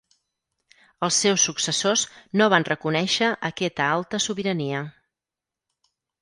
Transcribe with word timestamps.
Els 1.07 1.17
seus 1.25 1.43
successors 1.49 2.05
no 2.41 2.47
van 2.53 2.65
reconèixer 2.69 3.29
aquesta 3.51 3.91
alta 3.99 4.21
sobirania. 4.27 4.83